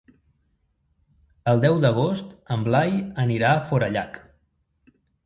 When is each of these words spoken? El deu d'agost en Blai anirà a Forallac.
El 1.51 1.61
deu 1.65 1.77
d'agost 1.83 2.33
en 2.55 2.63
Blai 2.69 2.95
anirà 3.25 3.53
a 3.57 3.61
Forallac. 3.69 4.19